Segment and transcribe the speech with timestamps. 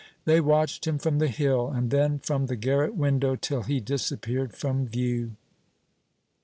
[0.25, 4.51] They watched him from the hill, and then from the garret window, till he disappeared
[4.55, 5.35] from view.